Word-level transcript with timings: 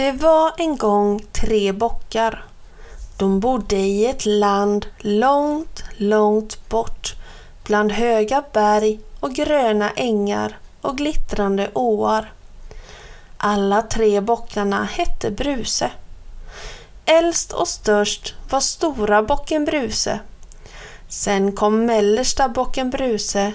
Det 0.00 0.12
var 0.12 0.52
en 0.56 0.76
gång 0.76 1.24
tre 1.32 1.72
bockar. 1.72 2.44
De 3.16 3.40
bodde 3.40 3.76
i 3.76 4.06
ett 4.06 4.26
land 4.26 4.86
långt, 4.98 5.84
långt 5.96 6.68
bort 6.68 7.14
bland 7.64 7.92
höga 7.92 8.44
berg 8.52 9.00
och 9.20 9.32
gröna 9.32 9.90
ängar 9.90 10.58
och 10.80 10.96
glittrande 10.96 11.70
åar. 11.74 12.32
Alla 13.36 13.82
tre 13.82 14.20
bockarna 14.20 14.84
hette 14.84 15.30
Bruse. 15.30 15.90
Äldst 17.04 17.52
och 17.52 17.68
störst 17.68 18.34
var 18.50 18.60
stora 18.60 19.22
bocken 19.22 19.64
Bruse. 19.64 20.20
Sen 21.08 21.52
kom 21.52 21.86
mellersta 21.86 22.48
bocken 22.48 22.90
Bruse 22.90 23.52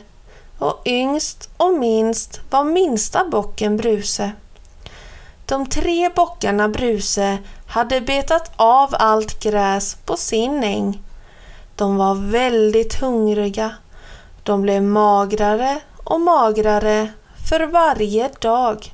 och 0.60 0.82
yngst 0.86 1.50
och 1.58 1.74
minst 1.74 2.42
var 2.50 2.64
minsta 2.64 3.26
bocken 3.26 3.78
Bruse. 3.78 4.32
De 5.46 5.66
tre 5.66 6.10
bockarna 6.16 6.70
Bruse 6.70 7.38
hade 7.68 8.02
betat 8.02 8.52
av 8.56 8.90
allt 9.00 9.44
gräs 9.44 9.98
på 10.06 10.18
sin 10.18 10.64
äng. 10.64 11.04
De 11.76 11.98
var 11.98 12.16
väldigt 12.16 13.02
hungriga. 13.02 13.72
De 14.44 14.62
blev 14.62 14.84
magrare 14.84 15.80
och 16.04 16.22
magrare 16.22 17.10
för 17.50 17.60
varje 17.60 18.30
dag. 18.40 18.94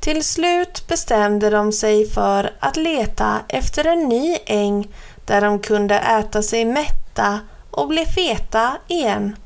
Till 0.00 0.24
slut 0.24 0.88
bestämde 0.88 1.50
de 1.50 1.72
sig 1.72 2.10
för 2.10 2.52
att 2.60 2.76
leta 2.76 3.40
efter 3.48 3.84
en 3.84 4.08
ny 4.08 4.36
äng 4.46 4.88
där 5.26 5.40
de 5.40 5.58
kunde 5.58 5.98
äta 5.98 6.42
sig 6.42 6.64
mätta 6.64 7.40
och 7.70 7.88
bli 7.88 8.06
feta 8.06 8.76
igen. 8.88 9.36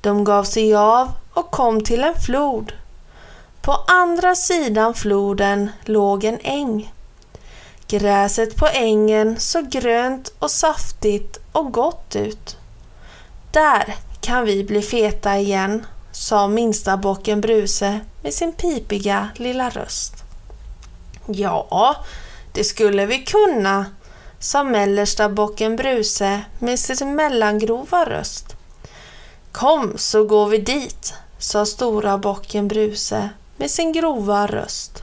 De 0.00 0.24
gav 0.24 0.44
sig 0.44 0.74
av 0.74 1.12
och 1.32 1.50
kom 1.50 1.84
till 1.84 2.04
en 2.04 2.14
flod. 2.14 2.72
På 3.64 3.84
andra 3.86 4.34
sidan 4.34 4.94
floden 4.94 5.70
låg 5.84 6.24
en 6.24 6.38
äng. 6.42 6.92
Gräset 7.88 8.56
på 8.56 8.66
ängen 8.66 9.40
såg 9.40 9.68
grönt 9.68 10.32
och 10.38 10.50
saftigt 10.50 11.38
och 11.52 11.72
gott 11.72 12.16
ut. 12.16 12.56
Där 13.50 13.94
kan 14.20 14.44
vi 14.44 14.64
bli 14.64 14.82
feta 14.82 15.38
igen, 15.38 15.86
sa 16.12 16.48
minsta 16.48 16.96
bocken 16.96 17.40
Bruse 17.40 18.00
med 18.22 18.34
sin 18.34 18.52
pipiga 18.52 19.28
lilla 19.36 19.70
röst. 19.70 20.14
Ja, 21.26 21.96
det 22.52 22.64
skulle 22.64 23.06
vi 23.06 23.18
kunna, 23.18 23.86
sa 24.38 24.64
mellersta 24.64 25.28
bocken 25.28 25.76
Bruse 25.76 26.40
med 26.58 26.78
sin 26.78 27.14
mellangrova 27.14 28.04
röst. 28.04 28.56
Kom 29.52 29.92
så 29.96 30.24
går 30.24 30.48
vi 30.48 30.58
dit, 30.58 31.14
sa 31.38 31.66
stora 31.66 32.18
bocken 32.18 32.68
Bruse 32.68 33.30
med 33.56 33.70
sin 33.70 33.92
grova 33.92 34.46
röst. 34.46 35.02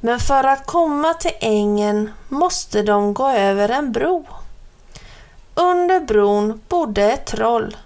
Men 0.00 0.20
för 0.20 0.44
att 0.44 0.66
komma 0.66 1.14
till 1.14 1.36
ängen 1.40 2.10
måste 2.28 2.82
de 2.82 3.14
gå 3.14 3.28
över 3.28 3.68
en 3.68 3.92
bro. 3.92 4.26
Under 5.54 6.00
bron 6.00 6.60
bodde 6.68 7.02
ett 7.02 7.26
troll. 7.26 7.76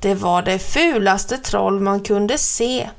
Det 0.00 0.14
var 0.14 0.42
det 0.42 0.58
fulaste 0.58 1.38
troll 1.38 1.80
man 1.80 2.00
kunde 2.00 2.38
se. 2.38 2.90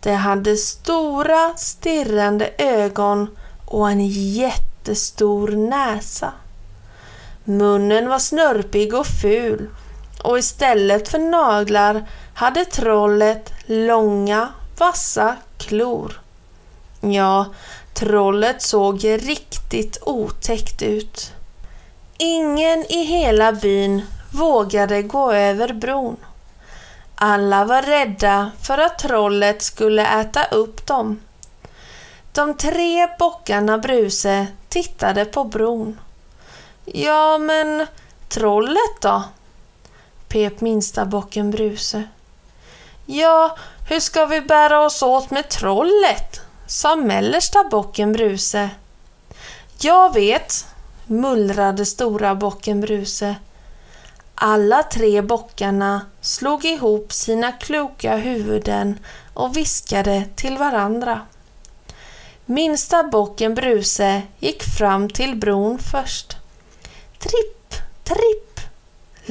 Det 0.00 0.12
hade 0.12 0.56
stora 0.56 1.54
stirrande 1.56 2.50
ögon 2.58 3.36
och 3.66 3.90
en 3.90 4.06
jättestor 4.08 5.48
näsa. 5.48 6.32
Munnen 7.44 8.08
var 8.08 8.18
snörpig 8.18 8.94
och 8.94 9.06
ful 9.06 9.68
och 10.22 10.38
istället 10.38 11.08
för 11.08 11.18
naglar 11.18 12.08
hade 12.34 12.64
trollet 12.64 13.52
långa 13.66 14.48
vassa 14.82 15.36
klor. 15.58 16.20
Ja, 17.00 17.46
trollet 17.94 18.62
såg 18.62 19.04
riktigt 19.04 19.98
otäckt 20.02 20.82
ut. 20.82 21.32
Ingen 22.18 22.92
i 22.92 23.04
hela 23.04 23.52
byn 23.52 24.02
vågade 24.32 25.02
gå 25.02 25.32
över 25.32 25.72
bron. 25.72 26.16
Alla 27.14 27.64
var 27.64 27.82
rädda 27.82 28.50
för 28.62 28.78
att 28.78 28.98
trollet 28.98 29.62
skulle 29.62 30.20
äta 30.20 30.44
upp 30.44 30.86
dem. 30.86 31.20
De 32.32 32.56
tre 32.56 33.08
bockarna 33.18 33.78
Bruse 33.78 34.46
tittade 34.68 35.24
på 35.24 35.44
bron. 35.44 36.00
Ja, 36.84 37.38
men 37.38 37.86
trollet 38.28 39.00
då? 39.00 39.22
pep 40.28 40.60
minsta 40.60 41.04
bocken 41.04 41.50
Bruse. 41.50 42.04
Ja, 43.06 43.56
hur 43.88 44.00
ska 44.00 44.26
vi 44.26 44.40
bära 44.40 44.80
oss 44.80 45.02
åt 45.02 45.30
med 45.30 45.48
trollet? 45.48 46.40
sa 46.66 46.96
mellersta 46.96 47.64
bocken 47.64 48.12
Bruse. 48.12 48.70
Jag 49.80 50.14
vet, 50.14 50.66
mullrade 51.06 51.86
stora 51.86 52.34
bocken 52.34 52.80
Bruse. 52.80 53.36
Alla 54.34 54.82
tre 54.82 55.22
bockarna 55.22 56.06
slog 56.20 56.64
ihop 56.64 57.12
sina 57.12 57.52
kloka 57.52 58.16
huvuden 58.16 58.98
och 59.34 59.56
viskade 59.56 60.24
till 60.36 60.58
varandra. 60.58 61.20
Minsta 62.46 63.02
bocken 63.02 63.54
Bruse 63.54 64.22
gick 64.38 64.62
fram 64.62 65.10
till 65.10 65.36
bron 65.36 65.78
först. 65.78 66.36
Tripp, 67.18 67.74
tripp 68.04 68.51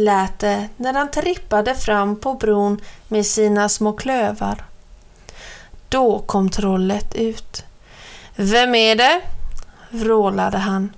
lät 0.04 0.40
det 0.40 0.70
när 0.78 0.94
han 0.94 1.12
trippade 1.12 1.76
fram 1.76 2.20
på 2.20 2.34
bron 2.34 2.82
med 3.08 3.26
sina 3.26 3.70
små 3.70 3.94
klövar. 3.94 4.66
Då 5.90 6.20
kom 6.20 6.50
trollet 6.50 7.16
ut. 7.16 7.64
Vem 8.36 8.76
är 8.76 8.96
det? 8.96 9.22
vrålade 9.90 10.58
han. 10.58 10.94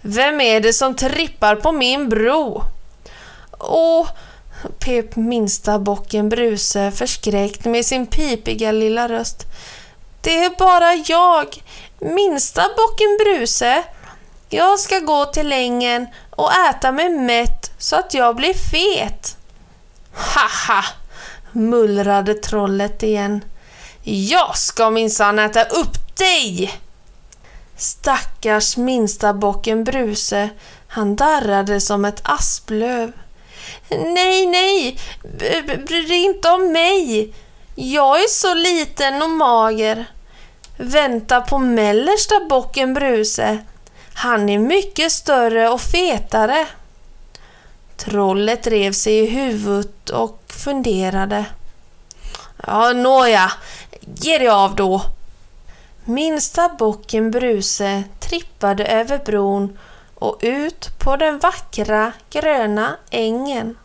Vem 0.00 0.40
är 0.40 0.60
det 0.60 0.72
som 0.72 0.96
trippar 0.96 1.56
på 1.56 1.72
min 1.72 2.08
bro? 2.08 2.62
Åh, 3.58 4.08
pep 4.78 5.16
minsta 5.16 5.78
bocken 5.78 6.28
Bruse 6.28 6.90
förskräckt 6.90 7.64
med 7.64 7.86
sin 7.86 8.06
pipiga 8.06 8.72
lilla 8.72 9.08
röst. 9.08 9.42
Det 10.20 10.44
är 10.44 10.50
bara 10.58 10.94
jag, 10.94 11.62
minsta 11.98 12.62
bocken 12.62 13.18
Bruse. 13.18 13.82
Jag 14.48 14.78
ska 14.78 14.98
gå 14.98 15.24
till 15.24 15.52
ängen 15.52 16.06
och 16.30 16.50
äta 16.70 16.92
mig 16.92 17.10
mätt 17.10 17.63
så 17.84 17.96
att 17.96 18.14
jag 18.14 18.36
blir 18.36 18.54
fet. 18.54 19.36
Haha, 20.12 20.84
mullrade 21.52 22.34
trollet 22.34 23.02
igen. 23.02 23.44
Jag 24.02 24.56
ska 24.58 24.90
minsann 24.90 25.38
äta 25.38 25.64
upp 25.64 26.16
dig! 26.16 26.80
Stackars 27.76 28.76
minsta 28.76 29.34
bocken 29.34 29.84
Bruse, 29.84 30.48
han 30.88 31.16
darrade 31.16 31.80
som 31.80 32.04
ett 32.04 32.20
asplöv. 32.24 33.12
Nej, 33.88 34.46
nej, 34.46 34.98
bry 35.86 36.06
dig 36.06 36.24
inte 36.24 36.50
om 36.50 36.72
mig. 36.72 37.34
Jag 37.74 38.18
är 38.18 38.28
så 38.28 38.54
liten 38.54 39.22
och 39.22 39.30
mager. 39.30 40.04
Vänta 40.76 41.40
på 41.40 41.58
mellersta 41.58 42.40
bocken 42.48 42.94
Bruse. 42.94 43.58
Han 44.14 44.48
är 44.48 44.58
mycket 44.58 45.12
större 45.12 45.68
och 45.68 45.80
fetare. 45.80 46.66
Trollet 47.96 48.66
rev 48.66 48.92
sig 48.92 49.18
i 49.18 49.26
huvudet 49.26 50.10
och 50.10 50.42
funderade. 50.46 51.44
Ja, 52.66 52.92
nåja, 52.92 53.52
ge 54.00 54.38
dig 54.38 54.48
av 54.48 54.74
då. 54.76 55.02
Minsta 56.04 56.68
bocken 56.68 57.30
Bruse 57.30 58.02
trippade 58.20 58.86
över 58.86 59.18
bron 59.18 59.78
och 60.14 60.38
ut 60.40 60.98
på 60.98 61.16
den 61.16 61.38
vackra 61.38 62.12
gröna 62.30 62.96
ängen. 63.10 63.78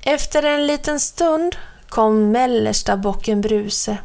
Efter 0.00 0.42
en 0.42 0.66
liten 0.66 1.00
stund 1.00 1.56
kom 1.88 2.30
mellersta 2.30 2.96
bocken 2.96 3.40
Bruse. 3.40 3.98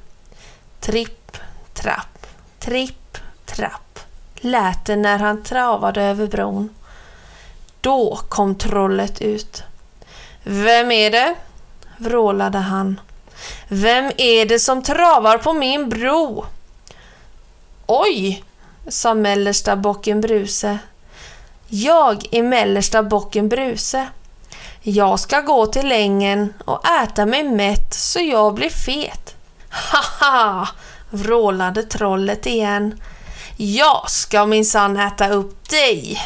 Tripp, 0.80 1.38
trapp, 1.74 2.28
tripp, 2.60 3.18
trapp 3.46 3.84
lät 4.44 4.86
det 4.86 4.96
när 4.96 5.20
han 5.20 5.44
travade 5.44 6.02
över 6.02 6.28
bron. 6.28 6.70
Då 7.84 8.20
kom 8.30 8.56
trollet 8.56 9.22
ut. 9.22 9.64
Vem 10.44 10.92
är 10.92 11.12
det? 11.12 11.36
vrålade 11.98 12.58
han. 12.58 13.00
Vem 13.68 14.12
är 14.18 14.46
det 14.46 14.60
som 14.60 14.84
travar 14.84 15.38
på 15.38 15.54
min 15.54 15.90
bro? 15.90 16.46
Oj, 17.86 18.44
sa 18.88 19.14
mellersta 19.14 19.76
bocken 19.76 20.22
Bruse. 20.22 20.78
Jag 21.68 22.26
är 22.32 22.44
mellersta 22.44 23.04
bocken 23.04 23.50
Bruse. 23.50 24.08
Jag 24.82 25.20
ska 25.20 25.42
gå 25.42 25.66
till 25.66 25.92
ängen 25.92 26.54
och 26.66 26.88
äta 27.04 27.26
mig 27.26 27.44
mätt 27.44 27.94
så 27.94 28.20
jag 28.20 28.54
blir 28.54 28.70
fet. 28.70 29.36
Haha, 29.70 30.68
vrålade 31.10 31.84
trollet 31.84 32.46
igen. 32.46 33.02
Jag 33.58 34.10
ska 34.10 34.46
minsann 34.46 34.98
äta 34.98 35.30
upp 35.30 35.70
dig. 35.70 36.20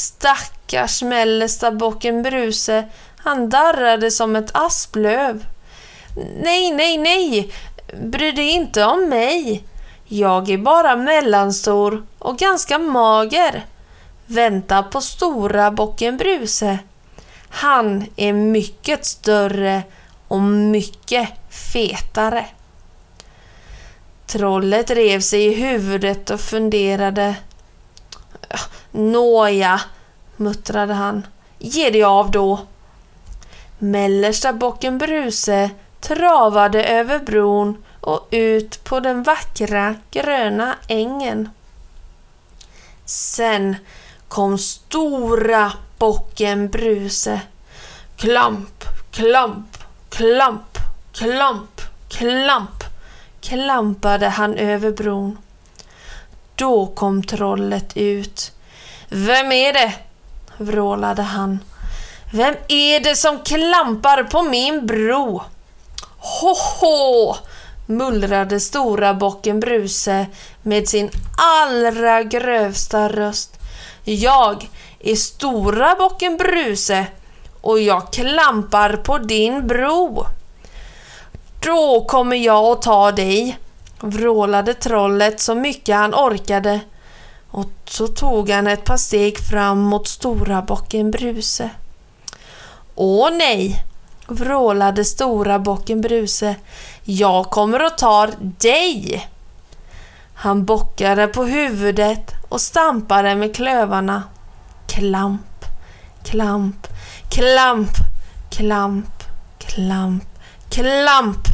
Stackars 0.00 1.02
mellersta 1.02 1.70
bocken 1.70 2.22
Bruse, 2.22 2.84
han 3.16 3.48
darrade 3.48 4.10
som 4.10 4.36
ett 4.36 4.50
asplöv. 4.54 5.44
Nej, 6.42 6.70
nej, 6.70 6.98
nej, 6.98 7.52
bry 8.02 8.32
dig 8.32 8.48
inte 8.48 8.84
om 8.84 9.08
mig. 9.08 9.64
Jag 10.04 10.50
är 10.50 10.58
bara 10.58 10.96
mellanstor 10.96 12.06
och 12.18 12.38
ganska 12.38 12.78
mager. 12.78 13.66
Vänta 14.26 14.82
på 14.82 15.00
stora 15.00 15.70
bocken 15.70 16.16
Bruse. 16.16 16.78
Han 17.48 18.06
är 18.16 18.32
mycket 18.32 19.06
större 19.06 19.82
och 20.28 20.42
mycket 20.42 21.28
fetare. 21.72 22.46
Trollet 24.26 24.90
rev 24.90 25.20
sig 25.20 25.46
i 25.46 25.54
huvudet 25.54 26.30
och 26.30 26.40
funderade. 26.40 27.34
Nåja, 28.90 29.80
muttrade 30.36 30.94
han. 30.94 31.26
Ge 31.58 31.90
dig 31.90 32.04
av 32.04 32.30
då. 32.30 32.60
Mellersta 33.78 34.52
bocken 34.52 34.98
Bruse 34.98 35.70
travade 36.00 36.84
över 36.84 37.18
bron 37.18 37.84
och 38.00 38.28
ut 38.30 38.84
på 38.84 39.00
den 39.00 39.22
vackra 39.22 39.94
gröna 40.10 40.74
ängen. 40.88 41.48
Sen 43.04 43.76
kom 44.28 44.58
stora 44.58 45.72
bocken 45.98 46.68
Bruse. 46.68 47.40
Klamp, 48.16 48.84
klamp, 49.10 49.76
klamp, 50.08 50.78
klamp, 51.12 51.80
klamp 52.08 52.84
klampade 53.40 54.28
han 54.28 54.54
över 54.54 54.92
bron. 54.92 55.38
Då 56.60 56.86
kom 56.86 57.22
trollet 57.22 57.96
ut. 57.96 58.52
Vem 59.08 59.52
är 59.52 59.72
det? 59.72 59.92
vrålade 60.56 61.22
han. 61.22 61.58
Vem 62.32 62.54
är 62.68 63.00
det 63.00 63.16
som 63.16 63.38
klampar 63.38 64.24
på 64.24 64.42
min 64.42 64.86
bro? 64.86 65.42
Hoho! 66.18 67.36
mullrade 67.86 68.60
stora 68.60 69.14
bocken 69.14 69.60
Bruse 69.60 70.26
med 70.62 70.88
sin 70.88 71.10
allra 71.38 72.22
grövsta 72.22 73.08
röst. 73.08 73.58
Jag 74.04 74.68
är 75.00 75.16
stora 75.16 75.94
bocken 75.94 76.36
Bruse 76.36 77.06
och 77.60 77.80
jag 77.80 78.12
klampar 78.12 78.96
på 78.96 79.18
din 79.18 79.66
bro. 79.66 80.26
Då 81.62 82.04
kommer 82.04 82.36
jag 82.36 82.64
att 82.64 82.82
ta 82.82 83.12
dig, 83.12 83.58
vrålade 84.00 84.74
trollet 84.74 85.40
så 85.40 85.54
mycket 85.54 85.96
han 85.96 86.14
orkade 86.14 86.80
och 87.50 87.70
så 87.84 88.06
tog 88.06 88.50
han 88.50 88.66
ett 88.66 88.84
par 88.84 88.96
steg 88.96 89.38
fram 89.38 89.78
mot 89.80 90.08
stora 90.08 90.62
bocken 90.62 91.10
Bruse. 91.10 91.70
Åh 92.94 93.30
nej, 93.32 93.84
vrålade 94.26 95.04
stora 95.04 95.58
bocken 95.58 96.00
Bruse. 96.00 96.56
Jag 97.04 97.50
kommer 97.50 97.86
och 97.86 97.98
tar 97.98 98.30
dig! 98.38 99.28
Han 100.34 100.64
bockade 100.64 101.26
på 101.26 101.44
huvudet 101.44 102.32
och 102.48 102.60
stampade 102.60 103.34
med 103.34 103.56
klövarna. 103.56 104.22
Klamp, 104.86 105.64
klamp, 106.24 106.86
klamp, 107.28 107.90
klamp, 108.50 109.22
klamp, 109.58 110.24
klamp. 110.70 111.49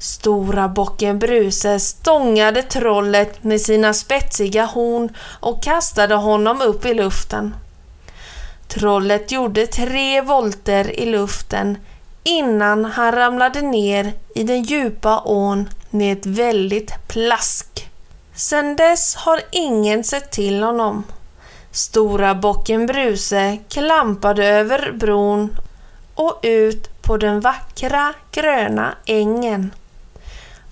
Stora 0.00 0.68
bocken 0.68 1.18
Bruse 1.18 1.80
stångade 1.80 2.62
trollet 2.62 3.44
med 3.44 3.60
sina 3.60 3.94
spetsiga 3.94 4.64
horn 4.64 5.08
och 5.40 5.62
kastade 5.62 6.14
honom 6.14 6.62
upp 6.62 6.86
i 6.86 6.94
luften. 6.94 7.54
Trollet 8.68 9.32
gjorde 9.32 9.66
tre 9.66 10.20
volter 10.20 11.00
i 11.00 11.06
luften 11.06 11.78
innan 12.24 12.84
han 12.84 13.12
ramlade 13.12 13.62
ner 13.62 14.12
i 14.34 14.42
den 14.42 14.62
djupa 14.62 15.20
ån 15.20 15.68
med 15.90 16.18
ett 16.18 16.26
väldigt 16.26 17.08
plask. 17.08 17.90
Sedan 18.34 18.76
dess 18.76 19.14
har 19.14 19.40
ingen 19.50 20.04
sett 20.04 20.30
till 20.30 20.62
honom. 20.62 21.04
Stora 21.70 22.34
bocken 22.34 22.86
Bruse 22.86 23.58
klampade 23.68 24.46
över 24.46 24.92
bron 24.92 25.56
och 26.14 26.40
ut 26.42 27.02
på 27.02 27.16
den 27.16 27.40
vackra 27.40 28.14
gröna 28.32 28.94
ängen. 29.06 29.70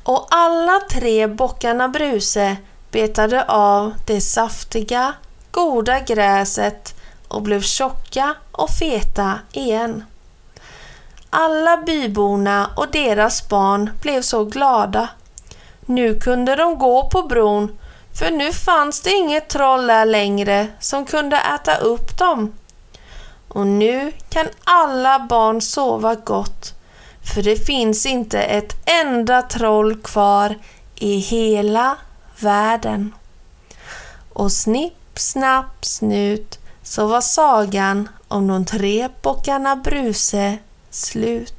Och 0.09 0.27
alla 0.31 0.81
tre 0.91 1.27
bockarna 1.27 1.89
Bruse 1.89 2.57
betade 2.91 3.45
av 3.45 3.95
det 4.07 4.21
saftiga, 4.21 5.15
goda 5.51 6.01
gräset 6.01 6.95
och 7.29 7.43
blev 7.43 7.63
tjocka 7.63 8.35
och 8.53 8.71
feta 8.71 9.39
igen. 9.53 10.05
Alla 11.31 11.77
byborna 11.77 12.71
och 12.77 12.91
deras 12.91 13.49
barn 13.49 13.91
blev 14.03 14.23
så 14.23 14.45
glada. 14.45 15.09
Nu 15.81 16.21
kunde 16.21 16.57
de 16.57 16.79
gå 16.79 17.09
på 17.09 17.23
bron 17.23 17.79
för 18.19 18.31
nu 18.31 18.53
fanns 18.53 19.01
det 19.01 19.11
inget 19.11 19.49
troll 19.49 19.87
där 19.87 20.07
längre 20.07 20.67
som 20.81 21.05
kunde 21.05 21.37
äta 21.37 21.77
upp 21.77 22.19
dem. 22.19 22.53
Och 23.49 23.67
nu 23.67 24.13
kan 24.29 24.47
alla 24.65 25.19
barn 25.19 25.61
sova 25.61 26.15
gott 26.15 26.78
för 27.35 27.43
det 27.43 27.57
finns 27.57 28.07
inte 28.07 28.43
ett 28.43 28.77
enda 29.05 29.43
troll 29.43 29.97
kvar 29.97 30.55
i 30.95 31.17
hela 31.17 31.97
världen. 32.41 33.15
Och 34.33 34.53
snipp, 34.53 35.19
snapp, 35.19 35.85
snut 35.85 36.59
så 36.83 37.07
var 37.07 37.21
sagan 37.21 38.09
om 38.29 38.47
de 38.47 38.65
tre 38.65 39.09
bockarna 39.23 39.77
Bruse 39.77 40.59
slut. 40.91 41.58